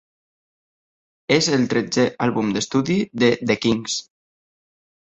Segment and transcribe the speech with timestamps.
[1.35, 4.05] És el tretzè àlbum d'estudi de The Kinks.